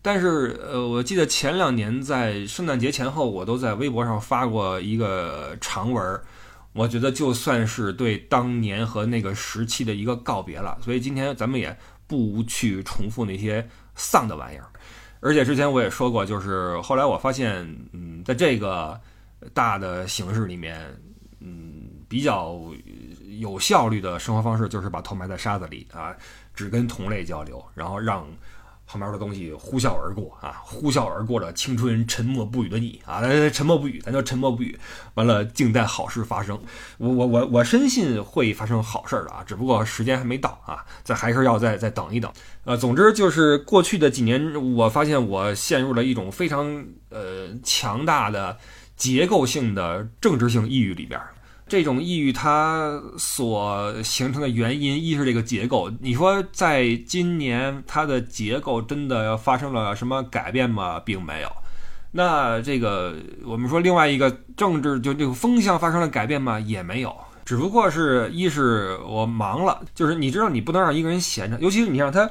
[0.00, 6.20] 但是，呃，我记得前两年在圣诞节前后，我都在微博上发过一个长文，
[6.72, 10.78] 我觉得就算是对当年和那个时期的一个告别了。
[10.82, 14.64] 所以今天咱们也不去重复那些丧的玩意儿。
[15.20, 17.56] 而且之前我也说过，就是后来我发现，
[17.92, 18.98] 嗯，在这个
[19.52, 20.80] 大的形式里面，
[21.40, 22.60] 嗯，比较
[23.38, 26.14] 有效率的生活方式就是把头埋在沙子里啊，
[26.54, 28.26] 只跟同类交流，然后让。
[28.92, 34.76] 旁边的东西呼啸而过啊，呼啸而过的青春，沉默不语的你啊，沉默不语，咱就沉默不语。
[35.14, 36.60] 完了，静待好事发生。
[36.98, 42.32] 我我我我深信会发生好事的啊，只不过时间还没到啊，咱还是要再再等一等。
[42.64, 48.58] 呃，总之就是过去的几年，我发现我陷入了一种非常呃强大的
[49.00, 51.18] 结构性的政治性抑郁里边。
[51.66, 55.90] 这种抑郁它所形成的原因，一是这个结构。
[56.00, 61.00] 你说在今年它的结构真的发生了什么改变吗？
[61.00, 61.48] 并没有。
[62.12, 66.60] 那这个我们说另外一个政治就这个风向发生了改变吗？
[66.60, 67.16] 也没有。
[67.46, 72.28] 只不过是一是我忙了，就是你知道你不能让一个人闲着，尤其是你让他。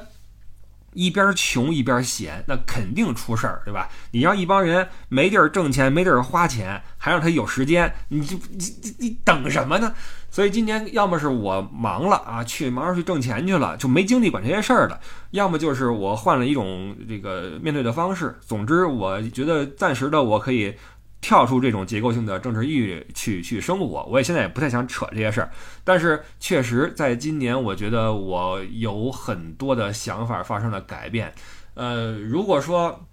[0.92, 3.88] 一边穷一边闲，那肯定出事儿，对吧？
[4.10, 9.92] 你让一帮人没地儿挣钱，没地儿花钱，还让他有时间，你就你你你等什么呢？
[10.30, 14.98] 所以今年要么是我忙了啊，去忙着去挣钱去了，就没精力管这些事儿了；
[15.30, 18.36] 要么就是我换了一种这个面对的方式。
[18.40, 20.74] 总之，我觉得暂时的我可以。
[21.20, 25.50] 跳出这种结构性的政治抑郁去去生活，我也现在也不太想扯这些事儿。
[25.84, 31.32] 但是确实在今年，我觉得我有很多的想法发生了改变。
[31.74, 33.06] 呃，如果说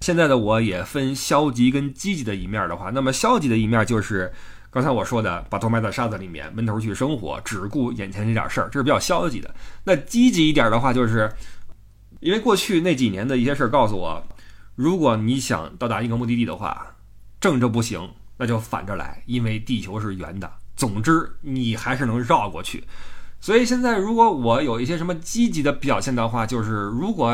[0.00, 4.32] 现在的我也分消极跟积极的一面的话，那么消极的一面就是
[4.70, 9.54] 刚才我说的，把头埋在沙子里面，闷头去生活，只顾眼前这点事儿，这是比较消极的。
[9.84, 11.32] 那积极一点的话，就是
[12.18, 14.22] 因为过去那几年的一些事儿告诉我，
[14.74, 16.90] 如果你想到达一个目的地的话。
[17.44, 20.50] 正着不行，那就反着来，因为地球是圆的。
[20.74, 22.84] 总之，你还是能绕过去。
[23.38, 27.30] 所以现在，如果我有一些什么积极的表现的话，就是如果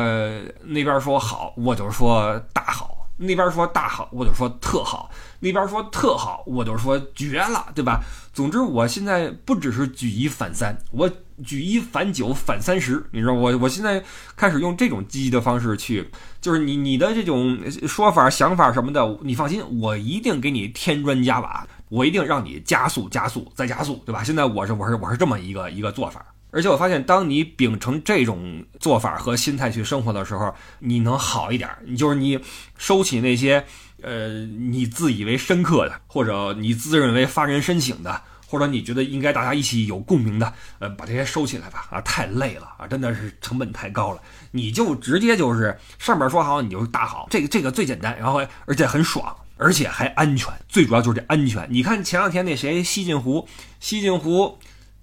[0.63, 3.00] 那边说好，我就说大好。
[3.21, 8.01] 那边说大好，我就说特好；那边说特好，我就说绝了，对吧？
[8.33, 11.09] 总之，我现在不只是举一反三，我
[11.45, 14.03] 举一反九反三十，你知道，我我现在
[14.35, 24.23] 开始用这种积极的方式去，就是你你的这种说法、想法什么的，你放心，我一定给你添砖加瓦，我一定让你加速、加速再加速，对吧？
[24.23, 26.25] 现在我是我是我是这么一个一个做法。
[26.51, 31.69] 而且我发现，当你秉承这种做法和心态去生活的时候，你能好一点。
[31.85, 32.37] 你就是你
[32.77, 33.65] 收起那些，
[34.01, 41.87] 呃，你自以为深刻的，或者你自认为发人深省的，或者你觉得应该大家一起有共鸣的，呃，把这些收起来吧。
[41.89, 44.21] 啊，太累了啊，真的是成本太高了。
[44.51, 50.51] 你就直接就是上面说好，你就大好，这个这个最简单，然后而且很爽，而且还安全。
[50.67, 51.65] 最主要就是这安全。
[51.71, 53.47] 你看前两天那谁，西晋湖，
[53.79, 54.59] 西晋湖。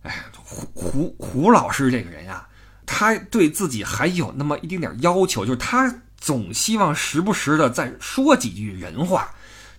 [0.08, 2.46] 哎，胡胡胡老师这个人呀，
[2.86, 9.30] 他对自己还有那么一丁点要求，就是他总希望时不时的再说几句人话，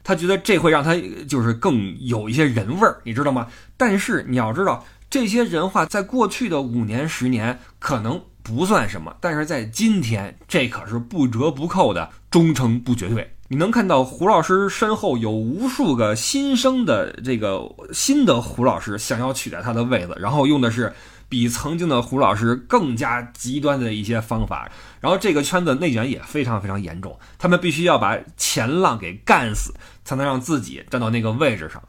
[0.03, 0.95] 他觉得这会让他
[1.27, 3.47] 就是更有一些人味儿，你知道吗？
[3.75, 13.35] 但是你要知道，这些人话在过去的五年十年可能不算什么，但是在今天，这可是不折不扣的忠诚不绝对。
[13.51, 20.93] 你能看到胡老师身后有无数个新生的这个新的胡老师想要取代他的位子，然后用的是
[21.27, 29.73] 比曾经的胡老师更加极端的一些方法，然后这个圈子内卷也非常非常严重，他们必须要把前浪给干死，
[30.05, 31.81] 才能让自己站到那个位置上。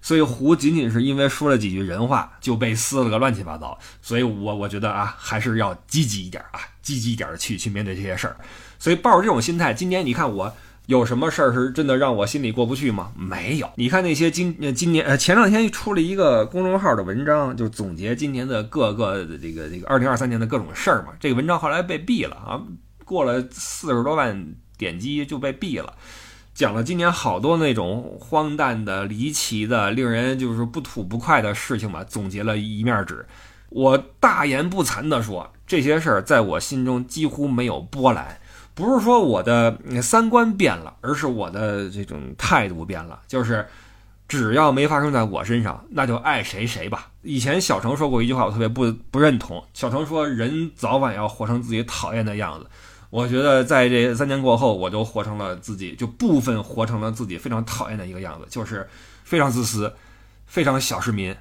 [0.00, 8.36] 所以胡仅仅是因为说了几句人话就被撕了个乱七八糟，所以我我觉得啊，还是要积极一点啊，积极一点的去去面对这些事儿。
[8.78, 10.54] 所以抱着这种心态，今年你看我。
[10.88, 13.12] 有什么事儿是真的让我心里过不去吗？
[13.14, 13.70] 没有。
[13.76, 21.08] 你看那些今今年呃前两天出了一个公众号的文章，就总结今年的各个这个这个二零二三年的各种事儿嘛。
[21.20, 22.62] 这个文章后来被毙了啊，
[23.04, 24.46] 过了四十多万
[24.78, 25.92] 点击就被毙了，
[26.54, 33.26] 讲了今年好多那种荒诞的、离奇的、令人就是不吐不快的事情吧，总结了一面纸。
[33.68, 38.38] 我大言不惭地说，这些事儿在我心中几乎没有波澜。
[38.78, 43.20] 不是说我的三观变了，而是我的这种态度变了。
[43.26, 43.66] 就是
[44.28, 47.10] 只要没发生在我身上，那就爱谁谁吧。
[47.22, 49.60] 以前小程说过一句话，我特别不不认同。
[49.74, 52.70] 小程说：“人早晚要活成自己讨厌的样子。”
[53.10, 58.88] 我觉得在这三年过后，我就活成了自己，就部分活成了自己非常讨厌的一个样子，就是
[59.24, 59.92] 非常自私，
[60.46, 61.34] 非常小市民，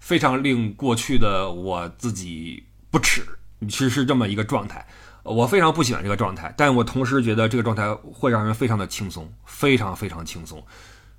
[0.00, 3.22] 非常令过去的我自己不耻。
[3.60, 4.84] 其实是这么一个状态。
[5.22, 10.62] 我非常不喜欢这个状态，但我同时觉得这个状态会让人非常的轻松，非常非常轻松。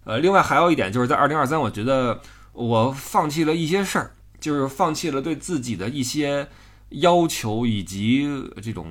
[0.04, 2.20] 呃，另外还有一点就是在二零二三，我觉得
[2.54, 6.48] 我放弃了一些事儿，就是放弃了对自己的一些
[6.90, 8.28] 要求以及
[8.62, 8.88] 这种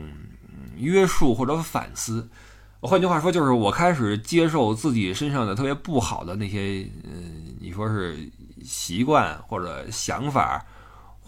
[0.76, 2.28] 约束或者反思。
[2.82, 8.16] 换句话说，就是我开始接受自己身上的特别不好的那些，嗯，你说是
[8.62, 10.64] 习惯或者想法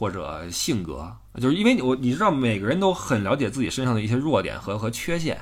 [0.03, 5.41] 或者性格，就是因为我你知道，每个人都很了解自己身上的一些弱点和和缺陷。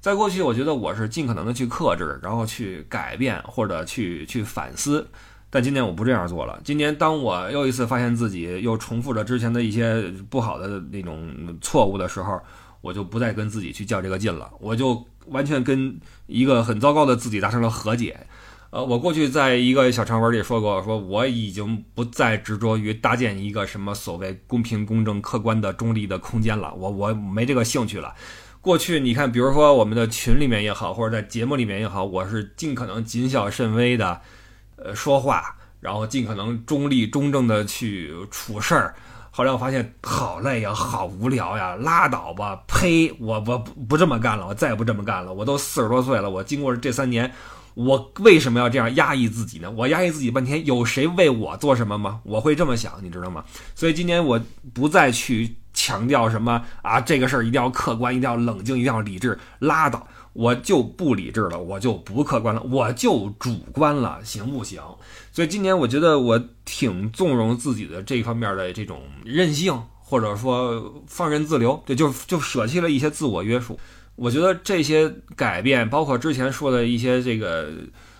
[0.00, 5.04] 在过去，我觉得我是尽可能的去克制，然后去改变或者去去反思。
[5.50, 6.60] 但今年我不这样做了。
[6.62, 12.40] 今年当我又一次发现自己又重复着之前的一些不好的那种错误的时候，
[12.82, 15.04] 我就不再跟自己去较这个劲了，我就。
[15.30, 18.16] 完全跟一个很糟糕的自己达成了和解。
[18.76, 26.74] 呃，我过去在一个小长文里说过，说我已经不再执着于搭建一个什么所谓公平、公正、客观的中立的空间了。
[26.74, 28.14] 我我没这个兴趣了。
[28.60, 34.20] 过去你看，比如说我们的群里面也好，或者在节目里面也好，我是尽可能谨小慎微的，
[34.76, 38.94] 呃，说话，然后尽可能中立、中正的去处事儿。
[39.30, 42.62] 后来我发现好累呀，好无聊呀，拉倒吧！
[42.68, 45.32] 呸，我我不不这么干了，我再也不这么干了。
[45.32, 47.32] 我都四十多岁了，我经过这三年，
[47.76, 49.70] 我为什么要这样压抑自己呢？
[49.70, 52.20] 我压抑自己半天，有谁为我做什么吗？
[52.24, 53.44] 我会这么想，你知道吗？
[53.74, 54.40] 所以今年我
[54.72, 60.08] 不再去强调什么啊，这个事儿一定要客观，一定要冷静，一定要理智，拉倒。
[60.32, 64.80] 我就不理智了，我就不客观了，我就主观了，行不行？
[65.30, 73.78] 所以今年我觉得我挺纵容自己的这方面的这种任性，或者说放任自流，对，就就舍弃了一些自我约束。
[74.16, 77.70] 我觉得这些改变，包括之前说的一些这个。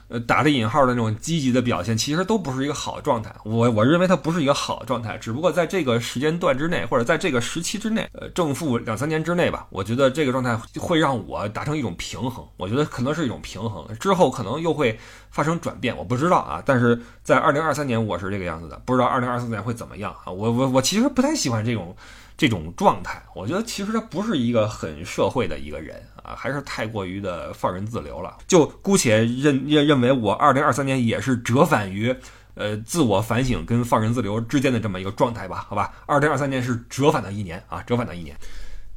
[0.09, 3.35] 呃，打着引号的那种积极的表现，其实都不是一个好的状态。
[3.44, 12.46] 我我认为它不是一个好状态，只不过在这个时间段之内，或者在这个时期之内，呃，正负两三年之内吧，我觉得这个状态会让我达成一种平衡。
[12.56, 14.96] 我觉得可能是一种平衡，之后可能又会
[15.32, 16.62] 发生转变，我不知道啊。
[16.64, 20.30] 但是在二零二三年，我是这个样子的，不知道二零二四年会怎么样啊？
[20.30, 21.96] 我我我其实不太喜欢这种。
[22.37, 28.37] 这种状态，我觉得其实他不是一个很社会的一个人啊，还是太过于的放任自流了。
[28.46, 32.14] 就姑且认认认为我二零二三年也是折返于，
[32.53, 35.94] 呃，自我反省跟放任自流之间的这么一个状态吧，好吧。
[36.05, 38.37] 二零二三年是折返的一年啊，折返的一年。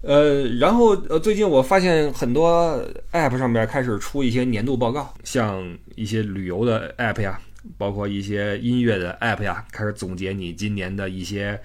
[0.02, 2.78] 呃，然后呃，最近我发现很多
[3.14, 5.64] app 上面开始出一些年度报告，像
[5.96, 7.40] 一些旅游的 app 呀，
[7.78, 11.58] 包括一些音乐的 app 呀，开始总结你今年的一些。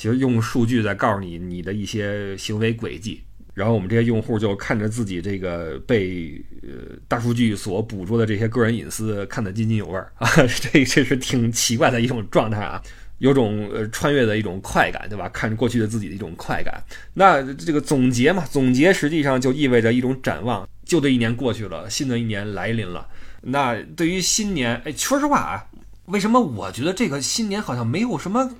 [0.00, 10.26] 其实用数据在告诉你你的一些行为轨迹，然后我们这些用户就看着自己这个被呃大数据所捕捉的这些个人隐私看得津津有味儿啊，
[10.72, 12.82] 这这是挺奇怪的一种状态啊，
[13.18, 15.28] 有种呃穿越的一种快感，对吧？
[15.28, 16.82] 看着过去的自己的一种快感。
[17.12, 23.06] 那这个总结嘛，总结实际上就意味着一种展望，旧的一年过去了，新的一年来临了。
[23.42, 25.66] 那对于新年，哎，说实话啊，
[26.06, 28.50] 为什么我觉得这个新年好像没有什么？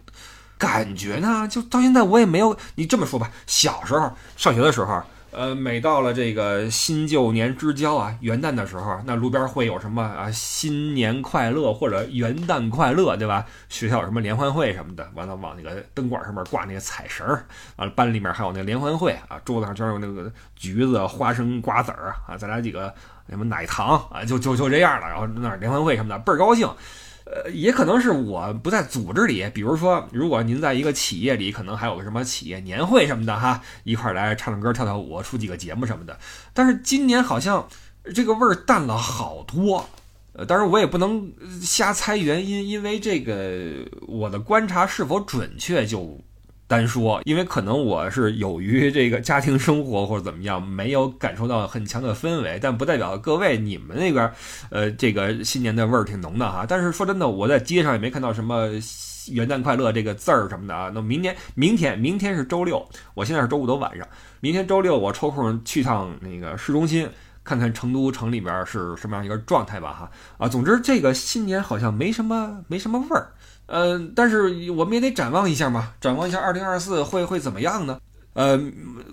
[0.60, 2.54] 感觉呢，就到现在我也没有。
[2.74, 13.46] 你这么说吧，小时候上学的时候，呃，每到了这个新旧年之交啊，元旦的时候，那路边会有什么啊，新年快乐或者元旦快乐，对吧？
[13.70, 17.46] 学校有什么联欢会什么的，完了往那个灯管上面挂那个彩绳儿，
[17.76, 22.92] 完了班里面还有那个联欢会啊，桌子上全有那个橘子、花生、瓜子儿啊，再来几个
[23.30, 25.08] 什么奶糖啊，就就就这样了。
[25.08, 26.68] 然后那联欢会什么的倍儿高兴。
[27.32, 36.18] 呃，也可能是我不在组织里，比如说，如果您在一个企业里，可能还有个什么企业年会什么的哈，一块来唱唱歌、跳跳舞、出几个节目什么的。
[36.52, 37.68] 但是今年好像
[38.12, 39.88] 这个味儿淡了好多，
[40.32, 46.18] 呃，当然我也不能瞎猜原因，因为这个我的观察是否准确就。
[46.70, 54.32] 单说，因为可能我是由于这个家庭生活或者怎么样，没有感受到很强的氛围，但不代表各位你们那边，
[54.70, 56.64] 呃，这个新年的味儿挺浓的哈。
[56.68, 58.68] 但是说真的，我在街上也没看到什么
[59.32, 60.92] 元旦快乐这个字儿什么的啊。
[60.94, 64.06] 那明年，明天，明天是周六，我现在是周五的晚上，
[64.38, 67.10] 明天周六我抽空去趟那个市中心，
[67.42, 70.10] 看看成都城里边是什么样一个状态吧哈。
[70.38, 73.32] 啊，总之这个新年好像没什么没什么味儿。
[73.70, 78.00] 呃，但是我们也得展望一下嘛，展望一下二零二四会会怎么样呢？
[78.32, 78.60] 呃，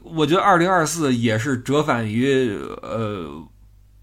[0.03, 3.29] 我觉得二零二四也是折返于呃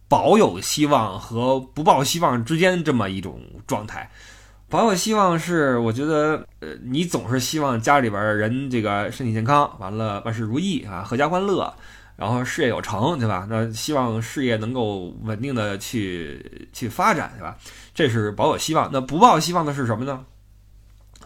[0.09, 4.09] 保有希望和不抱希望之间这么一种状态。
[4.69, 11.73] 保有希望是，我觉得呃，你总是希望家里边人这个身体健康，完了万事如意啊，阖家欢乐，
[12.17, 13.47] 然后事业有成，对吧？
[13.51, 17.57] 那希望事业能够稳定的去去发展，对吧？
[17.93, 18.89] 这是保有希望。
[18.93, 20.25] 那不抱希望的是什么呢？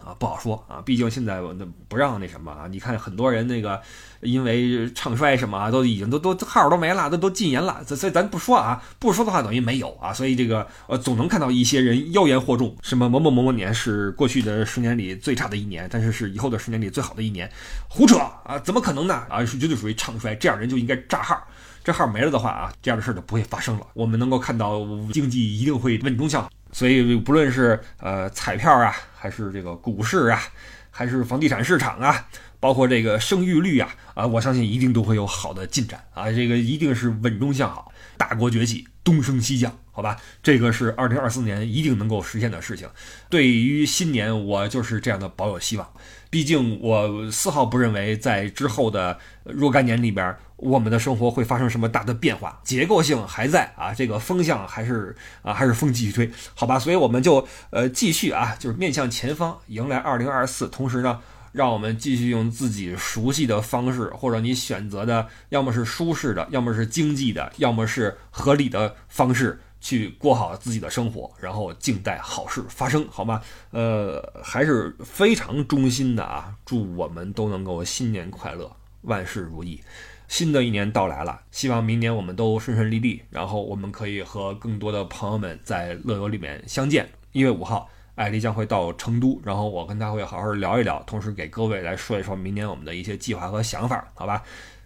[0.05, 2.67] 啊，不好说啊，毕竟现在那不让那什么啊。
[2.67, 3.81] 你看很多人那个
[4.21, 7.83] 因为唱衰什么啊，都已经都都号都没了，都都禁言了。
[7.85, 10.13] 所以咱不说啊，不说的话等于没有啊。
[10.13, 17.49] 所以这个呃，总能看到一些人妖言惑众，什么某某某某年是过去的十年里最差的一年，但是是以后的十年里最好的一年，
[17.89, 19.23] 胡扯啊，怎么可能呢？
[19.29, 21.41] 啊，是绝对属于唱衰，这样人就应该炸号。
[21.81, 23.87] 这号没了的话啊，这样的事就不会发生了。
[23.93, 24.79] 我们能够看到
[25.13, 26.49] 经济一定会稳中向好。
[26.71, 30.41] 所以，不论是呃彩票啊，还是这个股市啊，
[30.89, 40.15] 还是房地产市场啊，包括这个生育率啊，啊，我相信一定都会有好的进展啊，这个一定是稳中向好，大国崛起，东升西降，好吧？
[40.41, 42.87] 这个是二零二四年一定能够实现的事情。
[43.29, 45.91] 对于新年，我就是这样的保有希望。
[46.29, 50.33] 毕竟，我丝毫不认为在之后的若干年里边。
[50.61, 52.59] 我们的生活会发生什么大的变化？
[52.63, 56.77] 结构性还在啊，这个风向还是啊，还是风继续吹，好吧？
[56.77, 60.67] 所以我们就呃继续啊，就是面向前方，迎来二零二四。
[60.67, 61.19] 同时呢，
[61.51, 73.41] 让我们继续用自己熟悉的方式，或者你选择的，要么是舒适的，要么是经济的，要么是合理的方式，去过好自己的生活，然后静待好事发生，好吗？
[73.71, 78.69] 呃，还是非常衷心的啊，祝我们都能够新年快乐，
[79.03, 79.81] 万事如意。
[80.29, 87.09] 新的一年到来了，希望明年我们都顺顺利利，然后我们可以和更多的朋友们在乐游里面相见。
[87.31, 94.43] 一月五号，艾丽将会到成都，然后我跟他会好好聊一聊，同时给各位来说一说明年我们的一些计划和想法，好吧？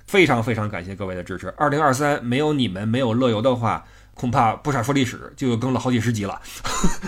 [0.08, 1.54] 非常非常感谢各位的支持。
[1.58, 3.86] 二零二三没有你们，没有乐游的话。
[4.14, 6.40] 恐怕不傻说历史就又更了好几十集了，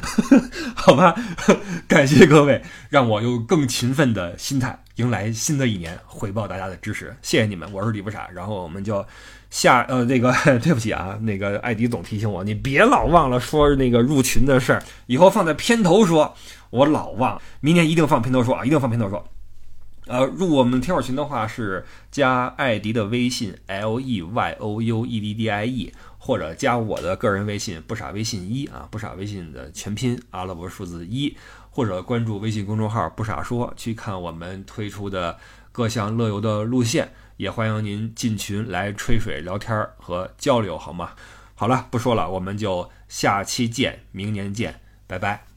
[0.75, 1.15] 好吧？
[1.87, 8.27] 感谢各位，让我用更勤奋的心态迎来新的一年，回报大家的支持，谢谢你们，我是李不傻。
[8.33, 9.05] 然后我们就
[9.49, 16.35] 下呃那个 对不起啊，那个艾迪总提醒我，你别老忘了说那个入群的事儿，以后放在片头说，
[16.71, 19.23] 我老忘，明年一定放片头说啊，一定放片头说。
[20.07, 25.93] 呃，入我们听友群的话是加艾迪的微信 l e y o u e d d i e。
[26.25, 31.37] 或者加我的个人微信不傻微信一啊，不傻微信的全拼阿拉伯数字一，
[31.69, 35.37] 或者关注微信公众号不傻说，去看我们推出的
[35.71, 41.11] 各项乐游的路线，也欢迎您进群来吹水聊天和交流，好吗？
[41.53, 45.54] 好了，不说了，我们就下期见，明年见，拜拜。